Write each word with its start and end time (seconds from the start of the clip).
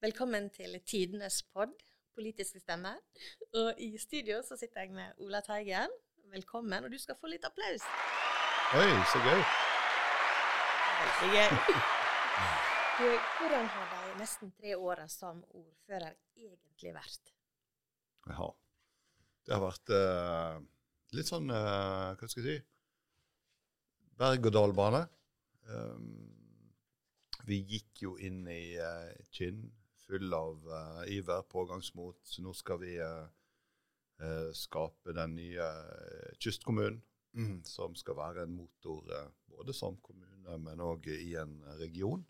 Velkommen 0.00 0.46
til 0.48 0.78
Tidenes 0.88 1.42
pod, 1.52 1.74
politiske 2.16 2.56
stemmer. 2.62 2.94
Og 3.60 3.80
i 3.84 3.98
studio 4.00 4.38
så 4.40 4.56
sitter 4.56 4.86
jeg 4.86 4.92
med 4.96 5.18
Ola 5.20 5.42
Teigen. 5.44 5.92
Velkommen, 6.32 6.84
og 6.86 6.88
du 6.88 6.96
skal 6.98 7.18
få 7.20 7.28
litt 7.28 7.44
applaus. 7.44 7.82
Oi, 8.80 8.86
så 9.10 9.20
gøy. 9.20 9.42
Veldig 11.02 11.28
gøy. 11.34 11.52
Du, 12.96 13.04
hvordan 13.10 13.68
har 13.74 13.90
de 13.92 14.14
nesten 14.22 14.54
tre 14.56 14.72
åra 14.78 15.04
som 15.12 15.42
ordfører 15.50 16.16
egentlig 16.32 16.94
vært? 16.96 17.32
Ja. 18.30 18.46
Det 19.44 19.52
har 19.52 19.64
vært 19.66 19.92
uh, 19.92 20.62
litt 21.12 21.28
sånn 21.28 21.52
uh, 21.52 22.14
Hva 22.16 22.30
skal 22.30 22.48
jeg 22.48 22.62
si 22.62 22.64
Berg-og-dal-bane. 24.16 25.04
Um, 25.68 26.08
vi 27.44 27.60
gikk 27.74 28.06
jo 28.06 28.14
inn 28.16 28.46
i 28.48 28.62
uh, 28.80 29.12
Kinn 29.36 29.60
full 30.10 30.34
av 30.34 30.66
uh, 30.66 31.02
iver, 31.06 31.42
pågangsmot. 31.48 32.20
Så 32.26 32.42
nå 32.42 32.54
skal 32.58 32.80
vi 32.82 32.96
uh, 32.98 34.50
skape 34.56 35.14
den 35.16 35.36
nye 35.38 35.68
kystkommunen, 36.42 37.00
mm, 37.36 37.62
som 37.64 37.94
skal 37.96 38.18
være 38.18 38.44
en 38.44 38.56
motor 38.58 39.06
både 39.48 39.74
som 39.76 39.96
kommune, 40.04 40.58
men 40.60 40.82
òg 40.84 41.08
i 41.14 41.34
en 41.40 41.60
region. 41.80 42.24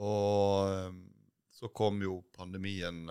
Og 0.00 0.70
um, 0.88 1.02
så 1.52 1.68
kom 1.68 2.00
jo 2.00 2.22
pandemien 2.32 3.04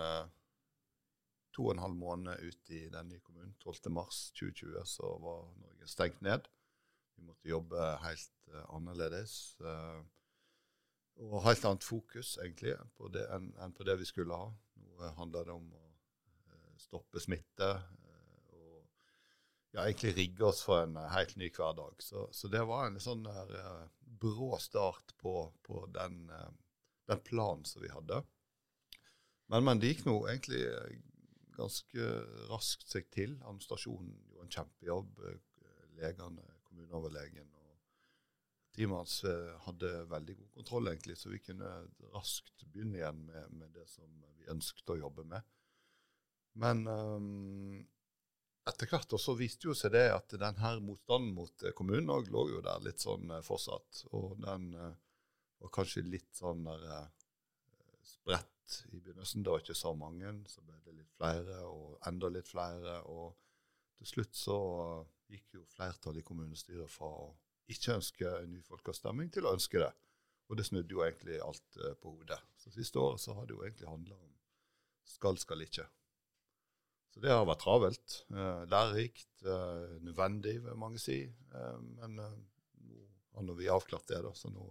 to 1.52 1.68
og 1.68 1.74
en 1.74 1.82
halv 1.84 1.94
måned 2.00 2.42
ut 2.42 2.72
i 2.72 2.88
den 2.90 3.12
nye 3.12 3.22
kommunen. 3.22 3.54
12.3.2020 3.62 4.84
så 4.88 5.12
var 5.22 5.44
Norge 5.60 5.88
stengt 5.88 6.22
ned. 6.24 6.48
Vi 7.16 7.26
måtte 7.26 7.50
jobbe 7.50 7.88
helt 8.02 8.32
uh, 8.54 8.64
annerledes. 8.74 9.56
Uh, 9.60 10.00
og 11.20 11.42
helt 11.46 11.64
annet 11.68 11.86
fokus 11.86 12.36
egentlig 12.42 12.76
på 12.96 13.10
det 13.12 13.26
enn, 13.34 13.52
på 13.76 13.86
det 13.88 13.98
vi 14.00 14.08
skulle 14.08 14.36
ha. 14.36 14.48
Nå 14.82 15.12
handler 15.18 15.48
det 15.48 15.56
om 15.56 15.68
å 15.76 15.82
stoppe 16.80 17.20
smitte 17.22 17.68
og 18.56 18.80
ja, 19.72 19.84
egentlig 19.84 20.16
rigge 20.16 20.48
oss 20.48 20.64
for 20.66 20.82
en 20.84 20.96
helt 21.12 21.36
ny 21.40 21.50
hverdag. 21.52 22.00
Så, 22.02 22.26
så 22.32 22.50
det 22.52 22.64
var 22.68 22.88
en 22.88 23.00
sånn 23.00 23.22
der, 23.26 23.54
brå 24.22 24.56
start 24.60 25.14
på, 25.20 25.46
på 25.66 25.86
den 25.94 26.26
den 27.06 27.20
planen 27.20 27.64
som 27.64 27.82
vi 27.82 27.88
hadde. 27.88 28.22
Men, 29.46 29.64
men, 29.64 29.80
det 29.80 29.92
gikk 29.92 30.06
nå 30.06 30.16
egentlig 30.30 30.62
eh, 30.68 31.00
ganske 31.56 32.10
raskt 32.50 32.88
seg 32.92 33.08
til. 33.12 33.36
Administrasjonen 33.42 34.14
gjorde 34.28 34.46
en 34.46 34.54
kjempejobb. 34.56 35.24
Eh, 35.28 35.40
legene, 36.00 36.46
kommuneoverlegen 36.68 37.50
og 37.52 37.61
teamet 38.72 39.02
hans 39.02 39.16
eh, 39.28 39.54
hadde 39.66 39.90
veldig 40.10 40.36
god 40.38 40.52
kontroll, 40.58 40.90
egentlig, 40.90 41.16
så 41.20 41.32
vi 41.32 41.40
kunne 41.44 41.72
raskt 42.14 42.64
begynne 42.72 43.00
igjen 43.00 43.24
med, 43.26 43.56
med 43.60 43.74
det 43.76 43.86
som 43.90 44.08
vi 44.38 44.48
ønsket 44.52 44.94
å 44.94 45.00
jobbe 45.02 45.26
med. 45.28 45.48
Men 46.62 46.84
um, 46.88 47.80
etter 48.68 48.88
hvert 48.90 49.12
også 49.16 49.34
viste 49.38 49.68
jo 49.68 49.76
seg 49.76 49.94
det 49.94 50.06
at 50.12 50.34
den 50.40 50.60
her 50.60 50.80
motstanden 50.84 51.32
mot 51.36 51.64
kommunen 51.76 52.12
òg 52.12 52.28
lå 52.32 52.46
jo 52.52 52.60
der 52.64 52.84
litt 52.84 53.02
sånn 53.04 53.32
fortsatt. 53.44 54.04
Og 54.16 54.36
den 54.42 54.70
uh, 54.76 54.92
var 55.62 55.74
kanskje 55.76 56.04
litt 56.06 56.32
sånn 56.36 56.64
der 56.68 56.88
uh, 56.88 57.06
spredt 58.04 58.82
i 58.92 59.00
begynnelsen. 59.00 59.44
Det 59.44 59.52
var 59.52 59.64
ikke 59.64 59.78
så 59.78 59.94
mange. 59.98 60.34
Så 60.48 60.64
ble 60.64 60.78
det 60.84 60.96
litt 60.96 61.14
flere, 61.16 61.62
og 61.68 61.98
enda 62.08 62.32
litt 62.32 62.48
flere. 62.48 63.00
Og 63.12 63.32
til 64.00 64.12
slutt 64.14 64.36
så 64.38 64.58
gikk 65.32 65.58
jo 65.58 65.68
flertallet 65.72 66.22
i 66.22 66.26
kommunestyret 66.26 66.92
fra 66.92 67.08
å 67.08 67.32
ikke 67.72 67.96
ønsker 67.98 68.46
ny 68.50 68.60
folkeavstemning 68.66 69.32
til 69.32 69.48
å 69.48 69.54
ønske 69.56 69.80
det. 69.82 69.90
Og 70.50 70.58
det 70.58 70.66
snudde 70.68 70.92
jo 70.92 71.02
egentlig 71.04 71.40
alt 71.40 71.80
uh, 71.80 71.94
på 72.00 72.12
hodet. 72.18 72.38
Så 72.60 72.72
siste 72.74 73.00
året 73.00 73.22
så 73.22 73.34
har 73.36 73.48
det 73.48 73.56
jo 73.56 73.64
egentlig 73.64 73.88
handla 73.88 74.18
om 74.18 74.30
skal, 75.08 75.38
skal 75.40 75.64
ikke. 75.64 75.86
Så 77.12 77.20
det 77.24 77.32
har 77.32 77.46
vært 77.48 77.64
travelt. 77.64 78.18
Uh, 78.32 78.62
lærerikt, 78.68 79.32
uh, 79.46 79.98
nødvendig, 80.04 80.58
vil 80.64 80.78
mange 80.78 81.00
si. 81.00 81.24
men 81.52 82.20
nå 83.40 83.52
har 83.52 83.58
vi 83.58 83.68
avklart 83.68 84.08
det, 84.08 84.20
da, 84.24 84.32
så 84.34 84.50
nå 84.52 84.68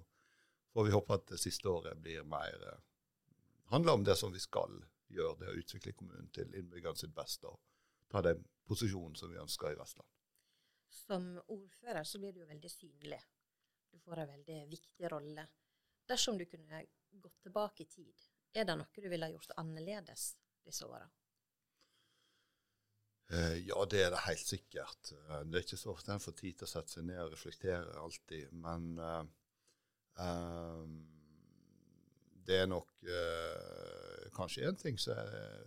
får 0.73 0.83
vi 0.83 0.91
håpe 0.91 1.17
at 1.17 1.27
det 1.33 1.39
siste 1.41 1.69
året 1.69 1.99
blir 1.99 2.23
mer 2.27 2.63
eh, 2.67 2.79
handler 3.71 3.93
om 3.93 4.03
det 4.03 4.15
som 4.19 4.33
vi 4.33 4.39
skal 4.39 4.81
gjøre, 5.11 5.37
det 5.39 5.51
å 5.51 5.59
utvikle 5.59 5.95
kommunen 5.95 6.29
til 6.35 6.53
innbyggerne 6.55 6.99
sitt 6.99 7.13
beste 7.15 7.47
og 7.47 7.59
ta 8.11 8.23
den 8.23 8.43
posisjonen 8.67 9.15
som 9.19 9.31
vi 9.31 9.39
ønsker 9.39 9.71
i 9.71 9.79
Vestland. 9.79 10.07
Som 10.91 11.33
ordfører 11.47 12.03
så 12.07 12.19
blir 12.19 12.35
du 12.35 12.41
jo 12.43 12.49
veldig 12.49 12.71
synlig. 12.71 13.21
Du 13.91 13.99
får 14.03 14.23
en 14.23 14.31
veldig 14.33 14.59
viktig 14.71 15.11
rolle. 15.11 15.47
Dersom 16.07 16.37
du 16.37 16.45
kunne 16.49 16.83
gått 17.11 17.41
tilbake 17.43 17.85
i 17.85 17.89
tid, 17.89 18.27
er 18.53 18.67
det 18.67 18.75
noe 18.79 19.03
du 19.03 19.09
ville 19.11 19.31
gjort 19.31 19.55
annerledes 19.61 20.33
disse 20.67 20.87
åra? 20.87 21.07
Eh, 23.31 23.61
ja, 23.63 23.85
det 23.87 24.01
er 24.03 24.11
det 24.11 24.25
helt 24.25 24.47
sikkert. 24.47 25.13
Eh, 25.15 25.43
det 25.47 25.61
er 25.61 25.65
ikke 25.65 25.79
så 25.79 25.93
ofte 25.95 26.11
en 26.11 26.23
får 26.23 26.35
tid 26.41 26.59
til 26.59 26.67
å 26.67 26.73
sette 26.73 26.97
seg 26.97 27.07
ned 27.07 27.21
og 27.23 27.31
reflektere 27.31 27.95
alltid. 28.03 28.51
Men 28.51 28.89
uh, 28.99 29.21
Um, 30.19 31.07
det 32.47 32.57
er 32.57 32.67
nok 32.67 32.89
uh, 33.07 34.27
kanskje 34.35 34.67
én 34.67 34.77
ting 34.79 34.99
som 34.99 35.15
er 35.15 35.61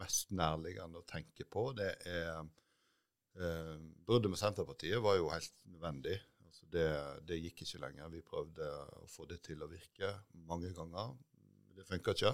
mest 0.00 0.32
nærliggende 0.32 1.02
å 1.02 1.08
tenke 1.08 1.44
på. 1.44 1.70
Det 1.76 1.90
er 2.08 2.40
uh, 2.40 3.69
Bruddet 4.10 4.32
med 4.32 4.40
Senterpartiet 4.40 4.98
var 5.04 5.14
jo 5.20 5.28
helt 5.30 5.66
nødvendig. 5.70 6.16
Altså 6.48 6.66
det, 6.74 6.86
det, 7.28 7.36
gikk 7.44 7.62
ikke 7.62 7.82
lenger. 7.84 8.08
Vi 8.10 8.24
prøvde 8.26 8.66
å 8.98 9.04
få 9.06 9.28
det 9.30 9.38
til 9.46 9.62
å 9.62 9.68
virke 9.70 10.10
mange 10.50 10.72
ganger. 10.74 11.12
Det 11.76 11.86
funka 11.86 12.16
ikke. 12.16 12.32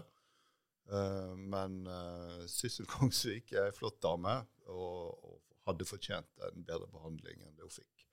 Uh, 0.88 1.34
men 1.36 1.82
uh, 1.84 2.46
Sissel 2.48 2.88
Kongsvik 2.88 3.52
er 3.52 3.68
ei 3.68 3.74
flott 3.76 3.98
dame 4.00 4.38
og, 4.70 5.18
og, 5.20 5.42
hadde 5.66 5.84
fortjent 5.88 6.44
en 6.46 6.64
bedre 6.64 6.86
behandling 6.92 7.40
enn 7.42 7.56
det 7.58 7.66
hun 7.66 7.74
fikk. 7.74 8.06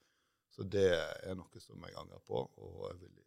Så 0.50 0.66
det 0.68 0.88
er 0.90 1.36
noe 1.38 1.60
som 1.62 1.80
jeg 1.86 1.96
angrer 1.98 2.20
på, 2.26 2.40
og 2.42 2.80
jeg 2.90 2.98
vil 3.00 3.20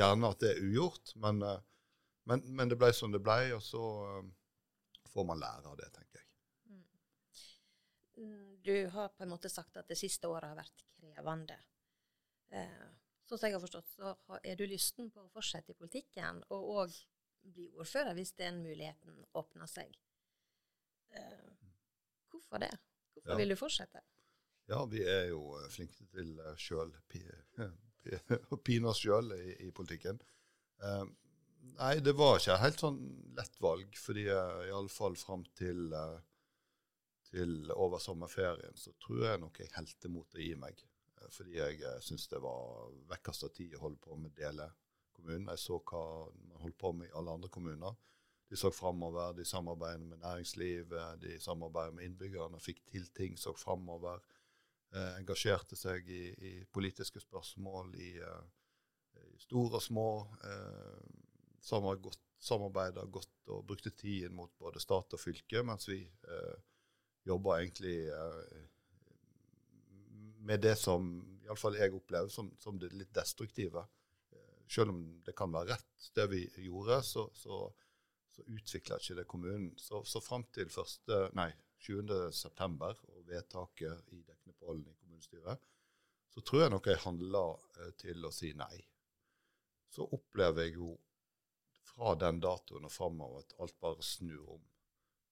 gjerne 0.00 0.30
at 0.32 0.42
det 0.42 0.52
er 0.54 0.62
ugjort. 0.64 1.12
Men, 1.20 1.42
eh, 1.42 1.60
men, 2.28 2.42
men 2.56 2.72
det 2.72 2.78
ble 2.80 2.90
som 2.96 3.12
det 3.14 3.22
ble, 3.24 3.52
og 3.56 3.62
så 3.64 3.82
eh, 4.10 4.30
får 5.12 5.28
man 5.28 5.40
lære 5.40 5.70
av 5.70 5.78
det, 5.78 5.90
tenker 5.94 6.20
jeg. 6.20 6.25
Mm. 8.16 8.62
Du 8.64 8.74
har 8.94 9.08
på 9.14 9.24
en 9.24 9.32
måte 9.32 9.50
sagt 9.52 9.76
at 9.76 9.88
det 9.88 9.98
siste 10.00 10.28
året 10.28 10.48
har 10.50 10.58
vært 10.58 10.86
krevende. 10.96 11.58
Eh, 12.54 12.86
sånn 13.26 13.38
som 13.38 13.48
jeg 13.48 13.56
har 13.56 13.64
forstått, 13.64 13.92
så 13.92 14.14
er 14.42 14.56
du 14.56 14.64
lysten 14.70 15.10
på 15.12 15.24
å 15.24 15.30
fortsette 15.34 15.74
i 15.74 15.78
politikken, 15.78 16.42
og 16.54 16.72
òg 16.80 16.98
bli 17.46 17.68
ordfører 17.78 18.16
hvis 18.18 18.34
den 18.38 18.62
muligheten 18.64 19.22
åpner 19.38 19.70
seg. 19.70 19.94
hvorfor 22.30 22.60
det? 22.60 22.72
Hvorfor 23.14 23.32
ja. 23.32 23.36
vil 23.40 23.54
du 23.54 23.56
fortsette? 23.56 24.02
Ja, 24.66 24.84
vi 24.90 25.02
er 25.06 25.28
jo 25.30 25.54
eh, 25.60 25.68
flinke 25.70 26.06
til 26.10 26.32
uh, 26.42 26.54
sjøl 26.58 26.90
å 26.90 28.58
pine 28.66 28.90
oss 28.90 29.02
sjøl 29.02 29.30
i, 29.36 29.54
i, 29.66 29.70
politikken. 29.74 30.18
Eh, 30.82 31.04
nei, 31.78 31.92
det 32.02 32.16
var 32.18 32.40
ikke 32.40 32.58
helt 32.62 32.82
sånn 32.82 32.98
lett 33.38 33.60
valg, 33.62 33.94
fordi 33.98 34.26
uh, 34.30 34.64
iallfall 34.66 35.16
fram 35.18 35.46
til, 35.58 35.86
uh, 35.94 36.18
til 37.30 37.70
over 37.74 38.02
sommerferien 38.02 38.76
så 38.78 38.94
tror 39.02 39.24
jeg 39.26 39.42
nok 39.42 39.60
jeg 39.60 39.74
helte 39.76 40.10
mot 40.12 40.36
å 40.36 40.42
gi 40.42 40.54
meg. 40.60 40.82
Uh, 41.16 41.28
fordi 41.34 41.58
jeg 41.58 41.82
uh, 41.84 42.00
syns 42.04 42.28
det 42.32 42.42
var 42.44 42.90
vekkast 43.12 43.48
av 43.48 43.54
tid 43.56 43.76
å 43.76 43.84
holde 43.86 44.02
på 44.02 44.18
med 44.20 44.34
dele 44.38 44.68
kommunen. 45.16 45.50
Jeg 45.54 45.64
så 45.64 45.80
hva 45.80 46.02
man 46.50 46.62
holdt 46.62 46.78
på 46.80 46.92
med 46.96 47.10
i 47.10 47.16
alle 47.18 47.36
andre 47.38 47.52
kommuner. 47.52 47.96
De 48.46 48.56
så 48.56 48.70
framover, 48.70 49.32
de 49.34 49.44
samarbeidet 49.44 50.06
med 50.06 50.20
næringslivet, 50.22 51.20
de 51.22 51.38
samarbeidet 51.42 51.94
med 51.94 52.04
innbyggerne, 52.06 52.60
fikk 52.62 52.84
til 52.86 53.08
ting, 53.16 53.34
så 53.38 53.50
framover 53.58 54.20
eh, 54.94 55.16
engasjerte 55.18 55.78
seg 55.78 56.06
i, 56.06 56.22
i, 56.30 56.52
politiske 56.70 57.20
spørsmål 57.24 57.90
i, 57.98 58.12
uh, 58.22 58.44
i 59.18 59.40
store 59.42 59.80
og 59.80 59.82
små. 59.82 60.08
Eh, 60.46 61.24
Samarbeida 61.66 63.02
godt 63.10 63.50
og 63.50 63.64
brukte 63.66 63.90
tiden 63.90 64.36
mot 64.36 64.52
både 64.60 64.78
stat 64.78 65.16
og 65.16 65.18
fylke, 65.18 65.64
mens 65.66 65.88
vi 65.88 66.04
eh, 66.04 66.56
jobba 67.26 67.58
egentlig 67.60 67.96
eh, 68.08 68.64
med 70.46 70.62
det 70.62 70.76
som 70.78 71.08
iallfall 71.46 71.78
jeg 71.78 71.94
opplever 71.94 72.30
som, 72.32 72.50
som, 72.58 72.78
det 72.78 72.92
litt 72.94 73.14
destruktive. 73.14 73.82
Eh, 74.32 74.62
selv 74.70 74.94
om 74.94 75.02
det 75.26 75.34
kan 75.38 75.52
være 75.54 75.74
rett, 75.74 76.10
det 76.14 76.26
vi 76.32 76.42
gjorde, 76.66 77.00
så, 77.06 77.28
så, 77.34 77.60
så 78.34 78.46
utvikla 78.46 78.98
ikke 79.00 79.18
det 79.20 79.28
kommunen. 79.30 79.72
Så, 79.80 80.02
så 80.04 80.22
fram 80.22 80.46
til 80.54 80.70
1. 80.70 81.14
Nei, 81.38 81.50
7.9. 81.86 82.92
og 83.12 83.24
vedtaket 83.28 84.12
i 84.14 84.22
Deknepollen 84.26 84.86
i 84.88 84.94
kommunestyret, 85.00 85.62
så 86.34 86.42
tror 86.44 86.66
jeg 86.66 86.74
nok 86.74 86.86
jeg 86.90 87.02
handla 87.04 87.42
eh, 87.80 87.92
til 88.00 88.26
å 88.26 88.34
si 88.34 88.52
nei. 88.58 88.76
Så 89.92 90.06
opplever 90.12 90.66
jeg 90.66 90.76
jo 90.80 90.94
fra 91.86 92.16
den 92.20 92.40
datoen 92.42 92.84
og 92.84 92.92
framover 92.92 93.44
at 93.44 93.54
alt 93.62 93.78
bare 93.80 94.04
snur 94.04 94.56
om. 94.58 94.64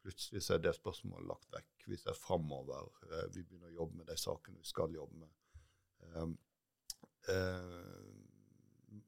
Plutselig 0.04 0.42
så 0.44 0.56
er 0.56 0.64
det 0.64 0.74
spørsmålet 0.76 1.30
lagt 1.30 1.52
vekk. 1.54 1.86
Vi 1.88 1.96
ser 1.96 2.16
framover. 2.18 2.90
Eh, 3.08 3.28
vi 3.32 3.42
begynner 3.42 3.72
å 3.72 3.78
jobbe 3.78 4.02
med 4.02 4.10
de 4.12 4.18
sakene 4.20 4.60
vi 4.60 4.68
skal 4.68 4.92
jobbe 4.92 5.22
med. 5.22 5.30
Eh, 6.14 6.34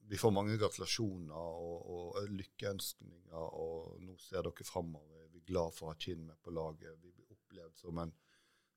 vi 0.09 0.19
får 0.19 0.33
mange 0.33 0.57
gratulasjoner 0.57 1.37
og, 1.37 1.91
og 1.93 2.31
lykkeønskninger, 2.33 3.37
og 3.37 4.01
nå 4.07 4.17
ser 4.23 4.47
dere 4.47 4.67
framover. 4.67 5.27
Vi 5.33 5.43
er 5.43 5.51
glad 5.51 5.75
for 5.77 5.89
å 5.89 5.93
ha 5.93 6.01
Kinn 6.01 6.25
med 6.29 6.41
på 6.43 6.55
laget. 6.55 6.97
Vi 7.03 7.13
blir 7.13 7.35
opplevd 7.35 7.79
som 7.83 8.01
en 8.03 8.15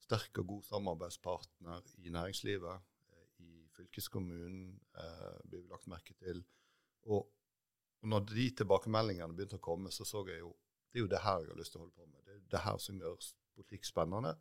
sterk 0.03 0.41
og 0.41 0.53
god 0.53 0.69
samarbeidspartner 0.69 1.91
i 2.03 2.13
næringslivet, 2.13 2.87
eh, 3.13 3.27
i 3.45 3.67
fylkeskommunen, 3.77 4.79
eh, 4.97 5.35
blir 5.45 5.63
vi 5.63 5.71
lagt 5.71 5.87
merke 5.87 6.17
til. 6.19 6.43
Og 7.07 7.29
når 8.09 8.25
de 8.33 8.49
tilbakemeldingene 8.61 9.35
begynte 9.35 9.59
å 9.59 9.67
komme, 9.69 9.91
så 9.91 10.05
så 10.05 10.25
jeg 10.27 10.41
jo 10.43 10.55
det 10.89 10.99
er 10.99 11.05
jo 11.05 11.11
det 11.11 11.21
her 11.23 11.43
jeg 11.43 11.51
har 11.51 11.59
lyst 11.59 11.75
til 11.75 11.81
å 11.81 11.85
holde 11.85 11.97
på 11.97 12.07
med. 12.09 12.23
Det 12.25 12.35
er 12.35 12.45
det 12.53 12.63
her 12.65 12.79
som 12.81 13.01
gjør 13.01 13.27
politikk 13.57 13.85
spennende. 13.87 14.33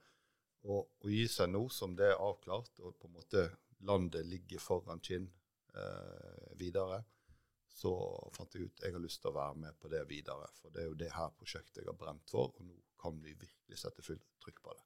Og 0.68 1.04
å 1.04 1.12
gi 1.12 1.26
seg 1.30 1.52
nå 1.52 1.66
som 1.72 1.94
det 1.96 2.08
er 2.10 2.24
avklart, 2.24 2.80
og 2.82 2.96
på 2.98 3.08
en 3.08 3.16
måte 3.18 3.44
landet 3.88 4.26
ligger 4.26 4.62
foran 4.62 5.02
Kinn 5.04 5.28
eh, 5.74 6.48
videre, 6.58 7.02
så 7.78 7.92
fant 8.34 8.54
jeg 8.54 8.66
ut 8.66 8.82
jeg 8.82 8.94
har 8.94 9.02
lyst 9.02 9.22
til 9.22 9.30
å 9.30 9.38
være 9.38 9.62
med 9.62 9.78
på 9.78 9.90
det 9.92 10.02
videre. 10.10 10.48
For 10.58 10.74
det 10.74 10.82
er 10.82 10.90
jo 10.90 10.98
det 10.98 11.12
her 11.14 11.34
prosjektet 11.38 11.82
jeg 11.82 11.90
har 11.90 11.98
brent 12.00 12.32
for, 12.32 12.50
og 12.56 12.66
nå 12.66 12.78
kan 12.98 13.20
vi 13.22 13.36
virkelig 13.38 13.78
sette 13.78 14.02
fullt 14.02 14.24
trykk 14.42 14.62
på 14.64 14.74
det. 14.74 14.84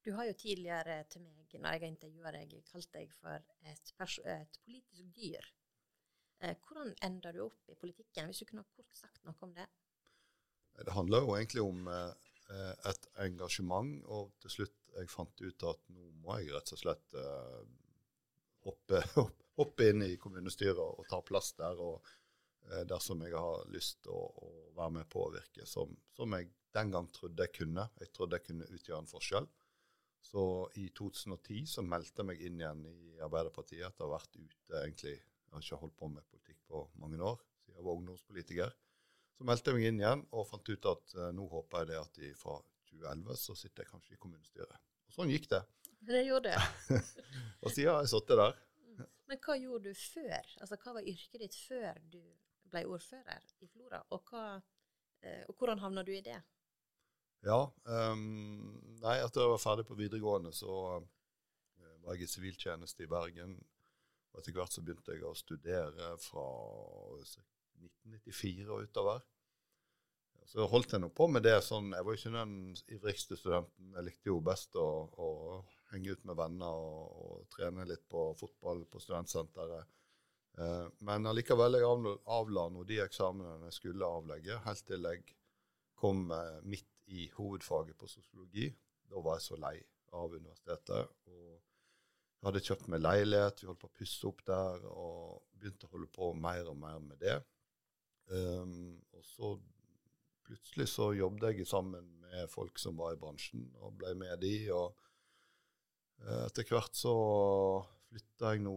Du 0.00 0.14
har 0.16 0.24
jo 0.24 0.36
tidligere 0.38 1.02
til 1.12 1.26
meg, 1.26 1.42
når 1.52 1.74
jeg 1.74 1.82
har 1.82 1.90
intervjua 1.90 2.30
deg, 2.32 2.54
kalt 2.70 2.92
deg 2.94 3.10
for 3.12 3.36
et, 3.68 3.92
et 4.32 4.60
politisk 4.64 5.10
dyr. 5.18 5.50
Eh, 6.40 6.56
hvordan 6.56 6.94
ender 7.04 7.36
du 7.36 7.42
opp 7.50 7.68
i 7.68 7.76
politikken, 7.76 8.30
hvis 8.30 8.40
du 8.40 8.48
kunne 8.48 8.64
kort 8.72 8.96
sagt 8.96 9.20
noe 9.28 9.36
om 9.44 9.52
det? 9.58 9.68
Det 10.84 10.94
handler 10.96 11.24
jo 11.24 11.34
egentlig 11.36 11.62
om 11.64 11.88
eh, 11.92 12.74
et 12.90 13.08
engasjement, 13.26 13.92
og 14.08 14.32
til 14.42 14.54
slutt 14.56 14.76
jeg 14.96 15.10
fant 15.10 15.42
ut 15.42 15.66
at 15.70 15.82
nå 15.94 16.08
må 16.24 16.38
jeg 16.40 16.54
rett 16.54 16.72
og 16.74 16.80
slett 16.80 17.18
eh, 17.18 17.60
hoppe, 18.66 19.02
hoppe, 19.60 19.90
inn 19.90 20.04
i 20.06 20.16
kommunestyret 20.20 20.80
og 20.80 21.06
ta 21.10 21.20
plass 21.26 21.52
der. 21.58 21.78
og 21.78 22.10
eh, 22.70 22.84
Dersom 22.88 23.24
jeg 23.26 23.36
har 23.36 23.66
lyst 23.72 24.02
til 24.04 24.16
å, 24.16 24.24
å, 24.26 24.50
være 24.76 24.96
med 25.00 25.10
på 25.12 25.26
å 25.26 25.32
virke, 25.34 25.66
som, 25.68 25.94
som, 26.16 26.36
jeg 26.36 26.50
den 26.74 26.92
gang 26.94 27.08
trodde 27.10 27.46
jeg 27.46 27.56
kunne. 27.62 27.88
Jeg 27.98 28.12
trodde 28.14 28.38
jeg 28.38 28.46
kunne 28.46 28.68
utgjøre 28.70 29.02
en 29.02 29.10
forskjell. 29.10 29.48
Så 30.22 30.42
i 30.78 30.90
2010 30.94 31.64
så 31.66 31.82
meldte 31.82 32.20
jeg 32.20 32.28
meg 32.28 32.42
inn 32.44 32.60
igjen 32.60 32.84
i 32.86 33.18
Arbeiderpartiet 33.24 33.86
etter 33.88 34.04
å 34.04 34.10
ha 34.10 34.18
vært 34.18 34.36
ute 34.36 34.82
egentlig 34.82 35.14
Jeg 35.16 35.54
har 35.56 35.64
ikke 35.64 35.78
holdt 35.80 35.96
på 35.98 36.08
med 36.12 36.26
politikk 36.30 36.58
på 36.70 36.84
mange 37.02 37.18
år, 37.26 37.40
siden 37.64 37.80
jeg 37.80 37.86
var 37.88 37.96
ungdomspolitiker. 37.98 38.74
Så 39.40 39.46
meldte 39.48 39.72
jeg 39.72 39.78
meg 39.78 39.86
inn 39.88 40.00
igjen 40.02 40.22
og 40.36 40.44
fant 40.50 40.66
ut 40.68 40.86
at 40.90 41.12
uh, 41.16 41.30
nå 41.32 41.46
håper 41.48 41.80
jeg 41.80 41.88
det 41.88 41.94
at 41.96 42.18
de 42.20 42.30
fra 42.36 42.58
2011 42.90 43.38
så 43.40 43.54
sitter 43.56 43.80
jeg 43.80 43.88
kanskje 43.88 44.12
i 44.12 44.18
kommunestyret. 44.20 44.82
Og 45.08 45.14
sånn 45.14 45.30
gikk 45.32 45.46
det. 45.48 45.60
Det 46.10 46.20
gjorde 46.26 46.50
det. 46.52 46.98
og 47.64 47.72
siden 47.72 47.88
har 47.88 48.02
jeg 48.04 48.10
sittet 48.12 48.36
der. 48.36 48.58
Men 49.32 49.40
hva 49.46 49.56
gjorde 49.56 49.94
du 49.94 49.96
før? 49.96 50.50
Altså, 50.60 50.76
Hva 50.82 50.92
var 50.98 51.08
yrket 51.08 51.40
ditt 51.40 51.56
før 51.56 52.02
du 52.12 52.18
ble 52.68 52.82
ordfører 52.84 53.46
i 53.64 53.68
Flora? 53.70 54.02
Og, 54.12 54.28
hva, 54.28 54.42
uh, 54.60 55.42
og 55.48 55.54
hvordan 55.56 55.80
havna 55.86 56.04
du 56.04 56.12
i 56.12 56.20
det? 56.26 56.36
Ja, 57.48 57.62
um, 57.88 58.26
nei, 59.00 59.14
etter 59.22 59.46
jeg 59.46 59.54
var 59.54 59.62
ferdig 59.62 59.86
på 59.88 59.96
videregående, 59.96 60.52
så 60.52 60.74
uh, 61.00 61.94
var 62.04 62.20
jeg 62.20 62.28
i 62.28 62.34
siviltjeneste 62.34 63.08
i 63.08 63.08
Bergen. 63.08 63.56
Og 64.34 64.42
etter 64.42 64.52
hvert 64.52 64.76
så 64.76 64.84
begynte 64.84 65.16
jeg 65.16 65.24
å 65.24 65.32
studere 65.32 66.12
fra 66.20 66.44
1994 67.80 68.68
og 68.70 68.86
utover. 68.86 69.22
Så 70.50 70.66
holdt 70.66 70.96
jeg 70.96 71.02
nå 71.02 71.10
på 71.14 71.28
med 71.30 71.44
det 71.46 71.60
sånn 71.62 71.92
Jeg 71.94 72.02
var 72.06 72.16
ikke 72.16 72.32
den 72.34 72.54
ivrigste 72.90 73.36
studenten. 73.38 73.92
Jeg 73.94 74.06
likte 74.08 74.32
jo 74.32 74.40
best 74.42 74.74
å, 74.80 74.86
å 75.14 75.28
henge 75.92 76.16
ut 76.16 76.24
med 76.26 76.38
venner 76.38 76.74
og, 76.74 77.20
og, 77.22 77.44
trene 77.54 77.86
litt 77.86 78.06
på 78.10 78.30
fotball 78.38 78.82
på 78.90 79.02
studentsenteret. 79.02 79.92
Eh, 80.58 80.86
men 81.06 81.30
allikevel, 81.30 81.78
jeg 81.78 82.16
avla 82.34 82.66
nå 82.72 82.82
de 82.88 82.98
eksamene 83.04 83.68
jeg 83.68 83.78
skulle 83.78 84.10
avlegge, 84.18 84.58
helt 84.66 84.86
til 84.88 85.06
jeg 85.06 85.22
kom 86.00 86.30
eh, 86.34 86.58
midt 86.66 86.90
i 87.14 87.28
hovedfaget 87.36 87.98
på 87.98 88.10
sosiologi. 88.10 88.70
Da 89.10 89.22
var 89.22 89.38
jeg 89.38 89.46
så 89.48 89.60
lei 89.60 89.76
av 90.18 90.34
universitetet. 90.34 91.14
og 91.30 91.60
jeg 92.40 92.48
hadde 92.48 92.60
kjøpt 92.64 92.86
meg 92.88 93.02
leilighet, 93.04 93.58
vi 93.60 93.66
holdt 93.68 93.82
på 93.82 93.88
å 93.90 93.98
pusse 93.98 94.28
opp 94.30 94.38
der, 94.48 94.84
og 94.88 95.42
begynte 95.60 95.84
å 95.84 95.90
holde 95.92 96.06
på 96.14 96.30
mer 96.40 96.70
og 96.72 96.78
mer 96.80 97.02
med 97.04 97.18
det. 97.20 97.34
Um, 98.28 99.00
og 99.16 99.24
så 99.26 99.54
plutselig 100.46 100.88
så 100.90 101.10
jobbet 101.16 101.58
jeg 101.58 101.66
sammen 101.66 102.06
med 102.20 102.50
folk 102.50 102.78
som 102.78 102.98
var 102.98 103.14
i 103.14 103.20
bransjen, 103.20 103.68
og 103.80 103.96
ble 103.98 104.14
med 104.18 104.36
de. 104.42 104.54
Og 104.74 104.94
uh, 106.24 106.46
etter 106.46 106.68
hvert 106.70 106.96
så 106.98 107.14
flytta 108.08 108.54
jeg 108.54 108.64
nå 108.66 108.76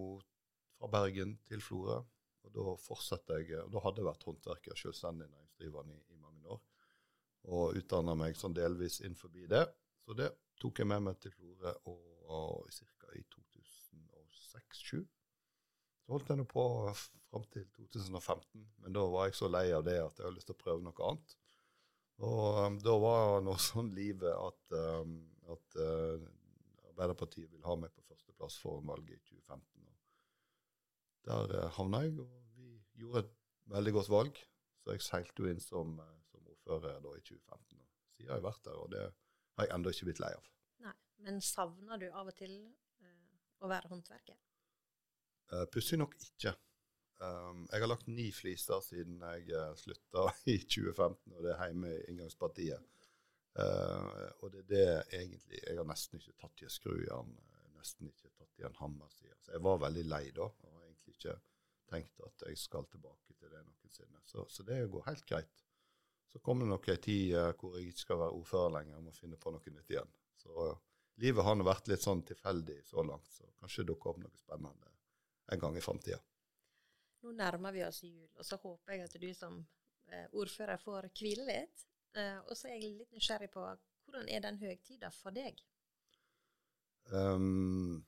fra 0.78 0.92
Bergen 0.94 1.38
til 1.50 1.64
Florø. 1.64 2.02
Og 2.44 2.52
da 2.52 2.76
fortsatte 2.84 3.40
jeg, 3.40 3.56
og 3.64 3.72
da 3.72 3.82
hadde 3.86 4.02
jeg 4.02 4.10
vært 4.10 4.26
håndverker, 4.28 4.76
selvstendig 4.78 5.30
næringsdrivende 5.30 5.96
i, 5.96 6.02
i, 6.12 6.18
mange 6.20 6.44
år. 6.58 6.62
Og 7.56 7.78
utdanna 7.80 8.16
meg 8.20 8.36
sånn 8.40 8.56
delvis 8.56 9.00
innenfor 9.02 9.32
det. 9.32 9.64
Så 10.04 10.16
det 10.20 10.30
tok 10.60 10.82
jeg 10.84 10.90
med 10.92 11.06
meg 11.08 11.20
til 11.24 11.32
Florø 11.32 11.72
ca. 11.80 13.08
i 13.16 13.24
2006-2007. 13.36 15.06
Så 16.04 16.12
holdt 16.12 16.30
jeg 16.34 16.40
nå 16.40 16.44
på 16.52 16.64
fram 16.94 17.46
til 17.54 17.66
2015, 17.78 18.66
men 18.84 18.96
da 18.96 19.06
var 19.08 19.30
jeg 19.30 19.38
så 19.40 19.48
lei 19.48 19.70
av 19.72 19.86
det 19.88 19.96
at 20.02 20.18
jeg 20.20 20.28
hadde 20.28 20.36
lyst 20.36 20.50
til 20.52 20.58
å 20.58 20.64
prøve 20.64 20.84
noe 20.84 21.08
annet. 21.08 21.36
Og 22.24 22.60
um, 22.60 22.80
da 22.84 22.96
var 23.02 23.42
nå 23.44 23.56
sånn 23.62 23.90
livet 23.96 24.36
at, 24.36 24.76
um, 25.02 25.16
at 25.52 25.78
uh, 25.80 26.28
Arbeiderpartiet 26.92 27.50
ville 27.50 27.66
ha 27.66 27.78
meg 27.80 27.94
på 27.96 28.06
førsteplass 28.06 28.60
foran 28.62 28.92
valget 28.92 29.18
i 29.18 29.24
2015. 29.32 29.88
Og 29.88 31.32
der 31.32 31.56
uh, 31.58 31.72
havna 31.80 32.04
jeg, 32.06 32.20
og 32.22 32.60
vi 32.60 32.76
gjorde 33.02 33.24
et 33.26 33.34
veldig 33.74 33.96
godt 33.98 34.14
valg. 34.14 34.46
Så 34.84 34.94
jeg 34.94 35.08
seilte 35.08 35.44
jo 35.44 35.50
inn 35.50 35.64
som, 35.64 35.98
uh, 36.04 36.16
som 36.30 36.46
ordfører 36.54 37.02
da 37.02 37.16
i 37.18 37.24
2015. 37.24 37.80
Og 37.80 38.18
siden 38.18 38.34
har 38.34 38.42
jeg 38.42 38.50
vært 38.52 38.66
der, 38.68 38.80
og 38.84 38.92
det 38.94 39.06
har 39.08 39.68
jeg 39.68 39.78
ennå 39.78 39.96
ikke 39.96 40.12
blitt 40.12 40.24
lei 40.24 40.34
av. 40.38 40.50
Nei, 40.86 40.98
Men 41.26 41.44
savner 41.44 42.04
du 42.04 42.10
av 42.12 42.30
og 42.30 42.38
til 42.38 42.60
uh, 43.02 43.38
å 43.64 43.72
være 43.72 43.90
håndverker? 43.90 44.38
Uh, 45.52 45.66
Pussig 45.72 46.00
nok 46.00 46.16
ikke. 46.20 46.54
Um, 47.24 47.64
jeg 47.72 47.84
har 47.84 47.88
lagt 47.88 48.10
ni 48.12 48.26
fliser 48.36 48.82
siden 48.84 49.22
jeg 49.22 49.46
uh, 49.54 49.70
eh, 49.70 49.76
slutta 49.80 50.26
i 50.54 50.58
2015, 50.60 51.36
og 51.38 51.46
det 51.46 51.54
er 51.54 51.70
hjemme 51.70 51.92
i 51.94 52.04
inngangspartiet. 52.12 52.92
Uh, 53.54 54.30
og 54.42 54.50
det 54.50 54.64
er 54.64 54.70
det 54.72 55.20
egentlig 55.20 55.60
Jeg 55.62 55.78
har 55.78 55.86
nesten 55.86 56.18
ikke 56.18 56.34
tatt 56.42 56.64
i 56.64 56.66
en 56.66 56.74
skrujern, 56.74 57.36
nesten 57.78 58.10
ikke 58.10 58.32
tatt 58.34 58.62
i 58.62 58.66
en 58.68 58.80
hammerside. 58.80 59.36
Så 59.46 59.54
jeg 59.54 59.66
var 59.68 59.84
veldig 59.84 60.06
lei 60.10 60.24
da, 60.36 60.48
og 60.48 60.72
har 60.78 60.88
egentlig 60.88 61.18
ikke 61.18 61.36
tenkt 61.92 62.24
at 62.26 62.48
jeg 62.48 62.58
skal 62.58 62.88
tilbake 62.90 63.38
til 63.38 63.52
det 63.52 63.62
noensinne. 63.62 64.24
Så, 64.26 64.48
så 64.50 64.66
det 64.68 64.82
går 64.92 65.06
helt 65.08 65.28
greit. 65.30 65.64
Så 66.34 66.42
kommer 66.42 66.66
det 66.66 66.74
nok 66.74 66.90
ei 66.90 66.98
tid 66.98 67.36
hvor 67.60 67.78
jeg 67.78 67.92
ikke 67.92 68.06
skal 68.08 68.24
være 68.24 68.40
ordfører 68.40 68.74
lenger, 68.80 68.98
og 68.98 69.06
må 69.06 69.14
finne 69.14 69.38
på 69.38 69.54
noe 69.54 69.76
nytt 69.76 69.94
igjen. 69.94 70.16
Så 70.42 70.72
livet 71.22 71.46
har 71.46 71.60
nå 71.60 71.68
vært 71.68 71.92
litt 71.92 72.04
sånn 72.04 72.26
tilfeldig 72.26 72.80
så 72.90 73.06
langt, 73.06 73.30
så 73.30 73.46
kanskje 73.62 73.86
dukker 73.92 74.16
opp 74.16 74.24
noe 74.24 74.42
spennende 74.42 74.93
en 75.52 75.60
gang 75.60 75.78
i 75.78 75.82
framtida. 75.82 76.20
Nå 77.24 77.32
nærmer 77.32 77.72
vi 77.72 77.84
oss 77.86 78.04
jul, 78.04 78.30
og 78.36 78.46
så 78.46 78.60
håper 78.60 78.96
jeg 78.96 79.08
at 79.08 79.20
du 79.22 79.30
som 79.36 79.60
eh, 80.12 80.26
ordfører 80.36 80.82
får 80.82 81.08
hvile 81.16 81.46
litt. 81.48 81.86
Eh, 82.20 82.40
og 82.44 82.58
så 82.58 82.70
er 82.70 82.78
jeg 82.78 82.98
litt 83.00 83.16
nysgjerrig 83.16 83.50
på 83.54 83.64
hvordan 83.64 84.28
er 84.30 84.44
den 84.44 84.60
høytida 84.60 85.12
for 85.16 85.36
deg? 85.36 85.62
Um, 87.12 88.04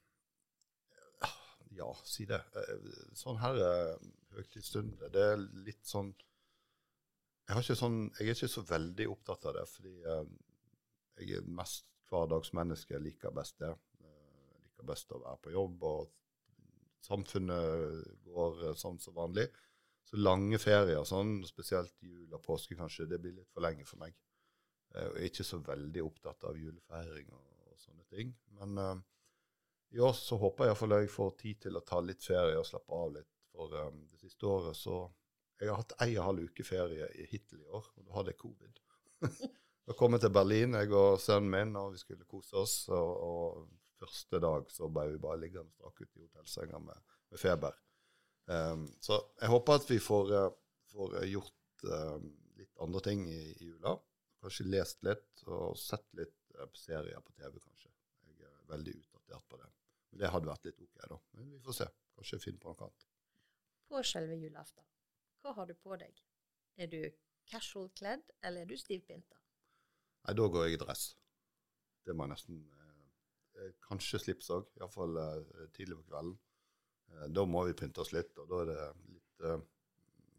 ja, 1.75 1.87
si 2.07 2.27
det. 2.27 2.41
Eh, 2.59 2.91
sånn 3.15 3.39
her 3.39 3.59
høytidsstund, 4.35 4.99
det 5.15 5.25
er 5.33 5.43
litt 5.63 5.83
sånn 5.87 6.11
jeg, 7.45 7.75
sånn 7.77 7.99
jeg, 8.17 8.25
er 8.25 8.33
ikke 8.33 8.49
så 8.49 8.63
veldig 8.65 9.05
opptatt 9.11 9.43
av 9.45 9.59
det, 9.59 9.65
fordi 9.69 9.91
jeg 10.01 11.35
er 11.37 11.49
mest 11.55 11.85
hverdagsmenneske. 12.09 12.95
Jeg 12.95 13.05
liker 13.05 13.33
best 13.35 13.59
det. 13.61 13.69
Jeg 14.01 14.63
liker 14.63 14.87
best 14.89 15.13
å 15.13 15.21
være 15.21 15.41
på 15.43 15.53
jobb 15.53 15.85
og 15.85 16.15
samfunnet 17.05 18.03
går 18.25 18.69
eh, 18.69 18.77
sånn 18.79 18.99
som 19.01 19.15
vanlig. 19.17 19.47
Så 20.05 20.19
lange 20.21 20.59
ferier, 20.61 21.01
sånn, 21.07 21.39
spesielt 21.47 21.95
jul 22.05 22.29
og 22.33 22.43
påske 22.45 22.77
kanskje, 22.77 23.07
det 23.09 23.19
blir 23.21 23.33
litt 23.39 23.49
for 23.53 23.65
lenge 23.65 23.87
for 23.87 24.01
meg. 24.01 24.13
Jeg 24.95 25.11
er 25.11 25.27
ikke 25.27 25.43
så 25.43 25.59
veldig 25.65 26.03
opptatt 26.05 26.45
av 26.47 26.59
julefeiring 26.59 27.31
og, 27.33 27.47
og 27.71 27.79
sånne 27.81 28.05
ting. 28.13 28.29
Men 28.59 28.77
uh, 28.79 28.93
i 29.95 29.99
år 29.99 30.13
så 30.15 30.37
håper 30.39 30.65
jeg 30.65 30.71
iallfall 30.71 30.95
jeg 30.95 31.11
får 31.11 31.33
tid 31.41 31.61
til 31.65 31.79
å 31.79 31.83
ta 31.89 31.99
litt 32.05 32.23
ferie 32.23 32.59
og 32.59 32.67
slappe 32.69 32.99
av 33.01 33.15
litt. 33.17 33.31
For 33.55 33.73
um, 33.87 34.01
det 34.11 34.21
siste 34.21 34.47
året 34.47 34.77
så 34.77 35.05
Jeg 35.55 35.69
har 35.71 35.77
hatt 35.79 35.93
ei 36.03 36.17
og 36.17 36.25
halv 36.25 36.47
uke 36.51 36.65
ferie 36.67 37.05
hittil 37.31 37.61
i 37.63 37.69
år, 37.71 37.85
og 37.95 38.03
da 38.03 38.15
hadde 38.17 38.33
jeg 38.33 38.39
covid. 38.41 38.79
da 39.87 39.95
kom 39.95 40.17
jeg 40.17 40.25
til 40.25 40.33
Berlin, 40.35 40.75
jeg 40.75 40.91
og 40.91 41.21
sønnen 41.23 41.47
min, 41.53 41.77
og 41.79 41.93
vi 41.93 42.01
skulle 42.01 42.27
kose 42.27 42.57
oss. 42.59 42.73
og, 42.91 43.11
og 43.23 43.84
første 43.99 44.39
dag 44.43 44.71
så 44.71 44.89
ble 44.91 45.07
vi 45.13 45.21
bare 45.23 45.41
liggende 45.41 45.73
strakk 45.75 46.01
ut 46.01 46.17
i 46.17 46.23
hotellsenga 46.23 46.81
med, 46.83 47.13
med, 47.31 47.41
feber. 47.41 47.77
Um, 48.45 48.87
så 49.01 49.19
jeg 49.41 49.51
håper 49.51 49.79
at 49.79 49.87
vi 49.89 49.99
får, 50.03 50.33
uh, 50.35 50.49
får 50.91 51.15
uh, 51.19 51.27
gjort 51.29 51.87
uh, 51.89 52.19
litt 52.59 52.83
andre 52.85 53.01
ting 53.07 53.25
i, 53.31 53.41
i, 53.55 53.69
jula. 53.71 53.95
Kanskje 54.43 54.67
lest 54.69 55.01
litt 55.07 55.45
og 55.47 55.77
sett 55.79 56.05
litt 56.19 56.35
serier 56.77 57.23
på 57.25 57.33
TV, 57.35 57.57
kanskje. 57.59 57.91
Jeg 58.29 58.47
er 58.47 58.67
veldig 58.69 58.93
utdatert 58.99 59.47
på 59.49 59.59
det. 59.59 59.71
Men 60.11 60.21
det 60.21 60.31
hadde 60.31 60.51
vært 60.51 60.67
litt 60.69 60.83
OK, 60.85 60.99
da. 61.09 61.17
Men 61.35 61.49
vi 61.55 61.61
får 61.65 61.79
se. 61.79 61.87
Kanskje 62.15 62.43
finne 62.43 62.61
på 62.61 62.71
noe 62.71 62.85
annet. 62.85 63.07
på 63.89 64.01
selve 64.07 64.37
julaften, 64.39 64.85
hva 65.41 65.51
har 65.57 65.67
du 65.69 65.75
på 65.77 65.97
deg? 66.01 66.21
Er 66.77 66.87
du 66.91 67.01
casual 67.49 67.89
kledd, 67.97 68.23
eller 68.41 68.63
er 68.63 68.69
du 68.69 68.77
stivpynta? 68.79 69.37
Nei, 70.25 70.33
da 70.33 70.47
går 70.49 70.65
jeg 70.65 70.77
i 70.77 70.81
dress. 70.81 71.03
Det 72.05 72.15
må 72.15 72.25
jeg 72.25 72.33
nesten 72.33 72.61
eh, 72.65 72.84
Kanskje 73.85 74.19
slips 74.21 74.51
òg, 74.53 74.67
iallfall 74.79 75.17
eh, 75.21 75.65
tidlig 75.75 75.99
på 76.01 76.09
kvelden. 76.09 76.35
Eh, 77.13 77.27
da 77.31 77.45
må 77.47 77.65
vi 77.67 77.75
pynte 77.77 78.03
oss 78.03 78.13
litt, 78.15 78.33
og 78.41 78.49
da 78.51 78.61
er 78.63 78.71
det 78.71 78.79
litt 79.13 79.45
uh, 79.45 79.59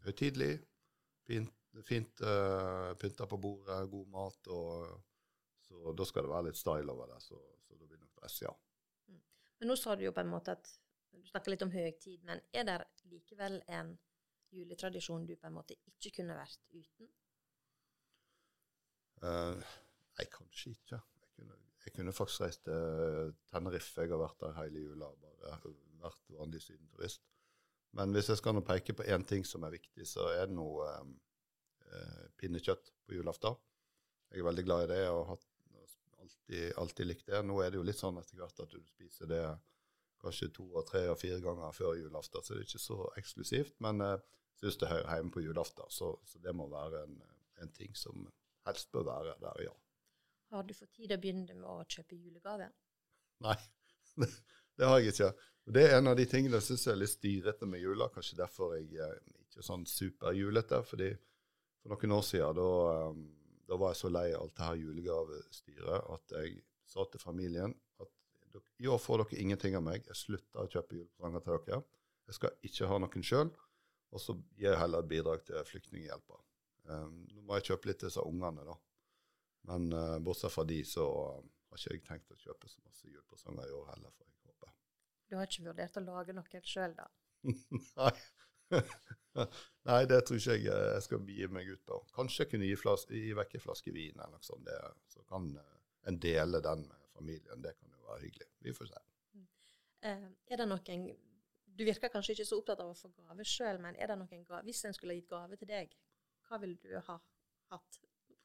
høytidelig. 0.05 0.51
Fint, 1.27 1.53
fint 1.83 2.23
eh, 2.23 2.91
pynta 3.01 3.27
på 3.27 3.39
bordet, 3.41 3.79
god 3.91 4.11
mat. 4.13 4.49
og 4.53 5.67
Så 5.67 5.93
da 5.97 6.07
skal 6.07 6.27
det 6.27 6.33
være 6.33 6.49
litt 6.49 6.59
style 6.59 6.93
over 6.93 7.11
det. 7.13 7.21
Så, 7.25 7.39
så 7.65 7.75
da 7.75 7.85
blir 7.85 7.97
det 7.97 8.05
nok 8.05 8.21
dress, 8.21 8.41
ja. 8.45 8.53
Men 9.57 9.71
nå 9.71 9.77
sa 9.79 9.95
du 9.97 10.05
jo 10.05 10.13
på 10.13 10.21
en 10.21 10.29
måte 10.29 10.53
at 10.53 10.69
du 11.17 11.23
snakker 11.31 11.53
litt 11.53 11.65
om 11.65 11.73
høytid, 11.73 12.21
men 12.27 12.41
er 12.53 12.67
det 12.67 12.77
likevel 13.09 13.57
en 13.73 13.95
juletradisjon 14.53 15.25
du 15.27 15.33
på 15.35 15.49
en 15.49 15.55
måte 15.57 15.75
ikke 15.89 16.13
kunne 16.19 16.37
vært 16.37 16.61
uten? 16.71 17.09
Uh, 19.17 19.57
nei, 20.19 20.27
kanskje 20.29 20.75
ikke. 20.75 20.99
Jeg 21.23 21.31
kunne, 21.39 21.57
jeg 21.85 21.93
kunne 21.95 22.13
faktisk 22.15 22.43
reist 22.43 22.63
til 22.67 23.33
Tenerife. 23.51 24.01
Jeg 24.01 24.11
har 24.11 24.21
vært 24.21 24.41
der 24.43 24.55
hele 24.61 24.83
jula. 24.83 25.11
Bare 25.21 25.73
vært 26.01 26.33
vanlig 26.35 26.61
sydenturist. 26.61 27.23
Men 27.97 28.11
hvis 28.13 28.29
jeg 28.29 28.41
skal 28.41 28.57
nå 28.57 28.63
peke 28.67 28.95
på 28.97 29.05
én 29.07 29.23
ting 29.25 29.45
som 29.47 29.63
er 29.65 29.77
viktig, 29.77 30.05
så 30.05 30.27
er 30.33 30.49
det 30.49 30.57
noe 30.57 30.87
eh, 30.91 31.13
eh, 31.93 32.25
pinnekjøtt 32.37 32.91
på 33.07 33.15
julaften. 33.17 33.55
Jeg 34.31 34.43
er 34.43 34.49
veldig 34.49 34.65
glad 34.67 34.83
i 34.85 34.91
det 34.91 35.05
og 35.09 35.23
har 35.31 35.45
alltid, 36.21 36.73
alltid 36.83 37.09
likt 37.09 37.31
det. 37.31 37.41
Nå 37.47 37.61
er 37.63 37.71
det 37.71 37.79
jo 37.79 37.87
litt 37.87 37.99
sånn 38.01 38.19
etter 38.19 38.41
hvert 38.41 38.59
at 38.65 38.75
du 38.75 38.81
spiser 38.91 39.31
det 39.31 39.43
kanskje 40.21 40.51
to 40.53 40.65
og 40.73 40.85
tre 40.89 41.05
og 41.11 41.19
fire 41.21 41.39
ganger 41.41 41.75
før 41.77 41.95
julaften, 41.95 42.43
så 42.43 42.55
det 42.55 42.63
er 42.63 42.67
ikke 42.67 42.83
så 42.83 42.99
eksklusivt. 43.21 43.75
Men 43.85 44.01
jeg 44.03 44.21
syns 44.59 44.79
det 44.81 44.91
hører 44.91 45.11
hjemme 45.15 45.33
på 45.33 45.43
julaften, 45.45 45.89
så, 45.93 46.11
så 46.25 46.41
det 46.43 46.53
må 46.57 46.67
være 46.71 47.03
en, 47.05 47.19
en 47.63 47.73
ting 47.77 47.93
som 47.97 48.27
helst 48.67 48.91
bør 48.91 49.07
være 49.07 49.35
der, 49.43 49.67
ja. 49.69 49.75
Har 50.53 50.63
du 50.63 50.73
fått 50.73 50.93
tid 50.95 51.11
å 51.11 51.19
begynne 51.21 51.55
med 51.57 51.67
å 51.67 51.81
kjøpe 51.83 52.15
julegave? 52.15 52.69
Nei, 53.43 53.57
det, 54.21 54.85
har 54.85 55.01
jeg 55.01 55.13
ikke. 55.13 55.31
Det 55.67 55.83
er 55.83 55.97
en 55.97 56.11
av 56.13 56.15
de 56.19 56.25
tingene 56.29 56.61
jeg 56.61 56.69
syns 56.69 56.87
er 56.87 56.99
litt 57.01 57.11
styrete 57.11 57.67
med 57.69 57.83
jula. 57.83 58.07
Kanskje 58.13 58.39
derfor 58.39 58.77
jeg 58.77 59.01
er 59.03 59.17
ikke 59.43 59.65
sånn 59.65 59.83
superjulete. 59.89 60.79
fordi 60.87 61.11
For 61.81 61.93
noen 61.93 62.15
år 62.17 62.23
siden 62.29 62.61
da, 62.61 62.69
um, 63.11 63.27
da 63.67 63.81
var 63.81 63.93
jeg 63.93 64.01
så 64.01 64.13
lei 64.13 64.27
av 64.31 64.45
alt 64.45 64.55
det 64.55 64.69
her 64.69 64.81
julegavestyret 64.85 66.09
at 66.15 66.37
jeg 66.39 66.57
sa 66.87 67.03
til 67.11 67.19
familien 67.21 67.75
at 67.99 68.13
i 68.79 68.87
år 68.87 68.99
får 69.01 69.25
dere 69.25 69.43
ingenting 69.43 69.75
av 69.75 69.83
meg. 69.83 70.07
Jeg 70.07 70.21
slutter 70.23 70.63
å 70.63 70.71
kjøpe 70.71 70.95
julepresanger 70.95 71.43
til 71.43 71.63
dere. 71.67 71.83
Jeg 72.27 72.39
skal 72.39 72.67
ikke 72.69 72.89
ha 72.91 72.99
noen 73.03 73.25
sjøl. 73.25 73.51
Og 74.15 74.23
så 74.23 74.37
gir 74.55 74.71
jeg 74.71 74.79
heller 74.79 75.03
bidrag 75.03 75.43
til 75.43 75.65
Flyktninghjelpa. 75.67 76.37
Um, 76.87 77.25
nå 77.35 77.43
må 77.43 77.57
jeg 77.57 77.73
kjøpe 77.73 77.89
litt 77.89 77.99
til 77.99 78.07
disse 78.07 78.23
ungene, 78.23 78.63
da. 78.63 78.77
Men 79.67 79.91
uh, 79.93 80.17
bortsett 80.23 80.53
fra 80.53 80.63
de, 80.67 80.79
så 80.87 81.05
um, 81.37 81.47
har 81.71 81.81
ikke 81.81 81.95
jeg 81.95 82.05
tenkt 82.07 82.33
å 82.33 82.39
kjøpe 82.39 82.69
så 82.71 82.81
masse 82.85 83.07
julepresanger 83.07 83.69
i 83.69 83.75
år 83.75 83.87
heller, 83.91 84.13
får 84.15 84.27
jeg 84.27 84.51
håpe. 84.51 84.73
Du 85.27 85.35
har 85.37 85.49
ikke 85.49 85.65
vurdert 85.67 85.99
å 85.99 86.03
lage 86.05 86.35
noe 86.37 86.61
sjøl, 86.63 86.95
da? 86.97 87.07
Nei. 87.99 88.13
Nei, 89.87 89.99
det 90.09 90.21
tror 90.27 90.39
ikke 90.39 90.55
jeg 90.55 90.69
eh, 90.71 90.87
jeg 90.95 91.03
skal 91.05 91.29
gi 91.31 91.49
meg 91.53 91.69
ut 91.71 91.83
på. 91.87 91.99
Kanskje 92.15 92.43
jeg 92.43 92.53
kunne 92.53 92.69
gi, 92.69 92.79
flas 92.79 93.05
gi 93.11 93.35
vekk 93.37 93.57
en 93.57 93.63
flaske 93.63 93.93
vin, 93.95 94.15
eller 94.15 94.33
noe 94.33 94.47
sånt. 94.47 94.65
Det, 94.67 94.77
så 95.13 95.23
kan 95.29 95.51
eh, 95.59 95.75
en 96.09 96.19
dele 96.23 96.63
den 96.63 96.87
med 96.87 97.11
familien. 97.13 97.63
Det 97.63 97.75
kan 97.77 97.93
jo 97.93 98.07
være 98.07 98.23
hyggelig. 98.25 98.49
Vi 98.65 98.73
får 98.75 98.91
se. 98.93 99.03
Uh, 100.05 100.27
er 100.53 100.61
det 100.61 100.67
noen 100.69 101.07
Du 101.77 101.81
virker 101.85 102.11
kanskje 102.13 102.35
ikke 102.35 102.45
så 102.47 102.59
opptatt 102.61 102.81
av 102.83 102.91
å 102.91 102.97
få 102.97 103.09
gave 103.17 103.45
sjøl, 103.45 103.81
men 103.81 103.97
er 103.97 104.11
det 104.11 104.17
noen 104.19 104.43
gave, 104.45 104.63
hvis 104.65 104.83
en 104.87 104.95
skulle 104.95 105.17
gitt 105.17 105.29
gave 105.29 105.57
til 105.59 105.69
deg, 105.69 105.93
hva 106.47 106.59
ville 106.61 106.77
du 106.81 106.93
ha 107.09 107.17
hatt, 107.73 107.99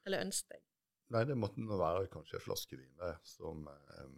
eller 0.04 0.24
ønsket 0.26 0.56
deg? 0.56 0.71
Nei, 1.12 1.24
det 1.28 1.36
måtte 1.36 1.60
nå 1.60 1.76
være 1.76 2.08
kanskje 2.12 2.38
en 2.38 2.44
flaske 2.46 2.78
vin. 2.78 3.00
Som 3.26 3.66
eh, 3.68 4.12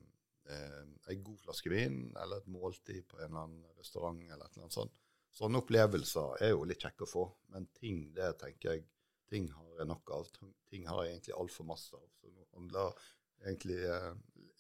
eh, 0.55 0.83
en 1.11 1.25
god 1.27 1.41
flaske 1.43 1.73
vin, 1.73 2.05
eller 2.23 2.43
et 2.43 2.53
måltid 2.55 3.03
på 3.11 3.19
en 3.19 3.27
eller 3.27 3.47
annen 3.49 3.81
restaurant, 3.81 4.21
eller 4.23 4.45
et 4.45 4.55
eller 4.55 4.69
annet 4.69 4.79
sånt. 4.79 4.95
Sånne 5.35 5.59
opplevelser 5.65 6.45
er 6.47 6.53
jo 6.53 6.67
litt 6.69 6.85
kjekke 6.85 7.07
å 7.07 7.11
få, 7.11 7.25
men 7.51 7.67
ting 7.75 8.05
det 8.15 8.37
tenker 8.39 8.77
jeg, 8.77 8.85
ting 9.31 9.49
har 9.51 9.81
jeg 9.81 9.89
nok 9.91 10.13
av. 10.15 10.29
Ting 10.71 10.87
har 10.87 11.03
jeg 11.03 11.17
egentlig 11.17 11.35
altfor 11.41 11.67
masse 11.67 11.99
av. 11.99 12.07
Så 12.21 12.31
nå 12.31 12.47
handler 12.55 13.05
egentlig 13.43 13.81
eh, 13.91 14.13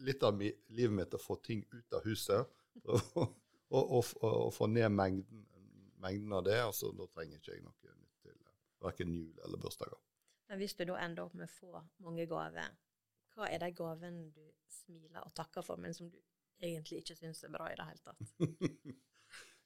litt 0.09 0.27
av 0.27 0.35
mi, 0.39 0.51
livet 0.75 0.97
mitt 0.99 1.15
å 1.15 1.23
få 1.23 1.39
ting 1.45 1.63
ut 1.71 1.99
av 1.99 2.07
huset. 2.09 2.61
Og, 2.91 3.01
og, 3.71 3.93
og, 3.95 4.09
og 4.27 4.51
få 4.55 4.67
ned 4.71 4.91
mengden, 4.91 5.47
mengden 6.03 6.35
av 6.37 6.43
det. 6.47 6.59
altså 6.63 6.91
Da 6.99 7.07
trenger 7.11 7.39
ikke 7.39 7.55
jeg 7.55 7.63
noe 7.63 7.95
nytt 7.95 8.27
til 8.27 8.35
eh, 8.35 8.59
verken 8.83 9.15
jul 9.15 9.47
eller 9.47 9.63
bursdager. 9.63 10.01
Men 10.55 10.61
hvis 10.63 10.77
du 10.79 10.85
da 10.87 10.95
ender 11.03 11.25
opp 11.25 11.33
med 11.35 11.49
å 11.49 11.51
få 11.51 11.81
mange 12.07 12.29
gaver, 12.31 12.75
hva 13.35 13.49
er 13.51 13.59
de 13.59 13.73
gavene 13.75 14.29
du 14.31 14.45
smiler 14.71 15.25
og 15.27 15.33
takker 15.35 15.65
for, 15.67 15.81
men 15.83 15.91
som 15.97 16.07
du 16.07 16.21
egentlig 16.63 17.01
ikke 17.01 17.17
syns 17.19 17.41
er 17.43 17.51
bra 17.51 17.67
i 17.73 17.79
det 17.81 17.87
hele 17.89 18.05
tatt? 18.07 18.37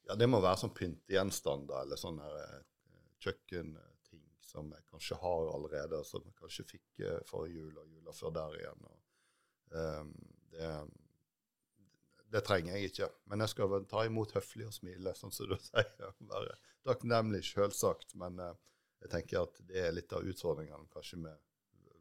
Ja, 0.08 0.14
det 0.16 0.24
må 0.30 0.38
være 0.40 0.56
sånn 0.62 0.72
pyntegjenstander 0.72 1.82
eller 1.82 2.00
sånne 2.00 2.24
eh, 2.32 2.62
kjøkkenting 3.20 4.22
som 4.40 4.70
jeg 4.72 4.86
kanskje 4.88 5.18
har 5.20 5.50
allerede, 5.52 5.98
som 6.08 6.24
jeg 6.24 6.32
kanskje 6.38 6.64
fikk 6.70 7.02
eh, 7.04 7.18
forrige 7.28 7.66
jul 7.66 7.76
og 7.82 7.90
jula 7.92 8.14
før 8.16 8.32
der 8.38 8.56
igjen. 8.62 8.86
Og, 8.88 9.02
um, 9.76 10.14
det, 10.54 10.70
det 12.32 12.42
trenger 12.48 12.78
jeg 12.78 12.88
ikke. 12.94 13.10
Men 13.28 13.44
jeg 13.44 13.52
skal 13.52 13.76
ta 13.92 14.06
imot 14.08 14.32
høflig 14.38 14.70
og 14.70 14.72
smile, 14.78 15.12
sånn 15.20 15.36
som 15.36 15.52
du 15.52 15.58
sier. 15.66 16.16
Være 16.32 16.56
takknemlig, 16.88 17.42
selvsagt. 17.50 18.16
Men 18.24 18.40
eh, 18.46 18.56
jeg 19.02 19.12
tenker 19.12 19.44
at 19.44 19.60
det 19.68 19.82
er 19.86 19.94
litt 19.94 20.12
av 20.12 20.26
utfordringene 20.26 20.90
kanskje 20.92 21.20
med 21.22 21.44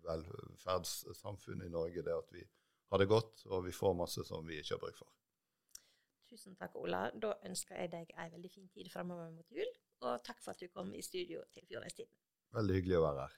velferdssamfunnet 0.07 1.67
i 1.67 1.73
Norge, 1.73 2.03
det 2.03 2.15
at 2.15 2.33
vi 2.33 2.43
har 2.91 3.01
det 3.01 3.09
godt, 3.11 3.45
og 3.51 3.65
vi 3.65 3.75
får 3.75 3.97
masse 3.99 4.23
som 4.27 4.45
vi 4.47 4.59
ikke 4.61 4.75
har 4.75 4.83
bruk 4.83 4.99
for. 5.01 5.11
Tusen 6.27 6.55
takk, 6.59 6.75
Ola. 6.79 7.07
Da 7.15 7.33
ønsker 7.47 7.79
jeg 7.79 7.91
deg 7.93 8.13
ei 8.19 8.29
veldig 8.33 8.51
fin 8.51 8.69
tid 8.71 8.89
framover 8.91 9.29
mot 9.31 9.51
jul, 9.51 9.69
og 10.03 10.23
takk 10.27 10.41
for 10.43 10.55
at 10.55 10.63
du 10.63 10.71
kom 10.71 10.93
i 10.95 11.03
studio 11.05 11.43
til 11.55 11.67
Fjordheistiden. 11.69 12.11
Veldig 12.55 12.79
hyggelig 12.79 12.97
å 12.99 13.05
være 13.05 13.27
her. 13.27 13.37